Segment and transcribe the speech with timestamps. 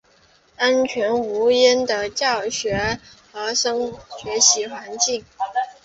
[0.57, 2.99] 安全无虞的教学
[3.31, 5.23] 和学习环境